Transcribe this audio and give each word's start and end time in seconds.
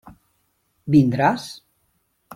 Vindràs? 0.95 1.47